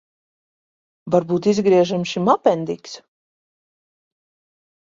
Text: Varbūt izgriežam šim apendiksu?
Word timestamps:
Varbūt 1.15 1.49
izgriežam 1.51 2.07
šim 2.13 2.33
apendiksu? 2.35 3.05